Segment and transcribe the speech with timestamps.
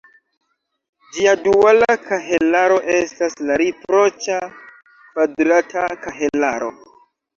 [1.17, 6.73] Ĝia duala kahelaro estas la riproĉa kvadrata kahelaro.